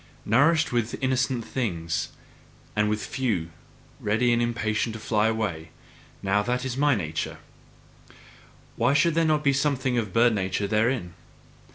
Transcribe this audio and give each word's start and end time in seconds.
Nourished 0.25 0.71
with 0.71 0.97
innocent 0.99 1.45
things, 1.45 2.07
and 2.75 2.89
with 2.89 3.05
few, 3.05 3.51
ready 3.99 4.33
and 4.33 4.41
impatient 4.41 4.93
to 4.93 4.99
fly, 4.99 5.27
to 5.27 5.35
fly 5.35 5.47
away 5.47 5.69
that 6.23 6.65
is 6.65 6.75
now 6.75 6.81
my 6.81 6.95
nature: 6.95 7.37
why 8.77 8.95
should 8.95 9.13
there 9.13 9.23
not 9.25 9.43
be 9.43 9.53
something 9.53 9.99
of 9.99 10.11
bird 10.11 10.33
nature 10.33 10.65
therein! 10.65 11.13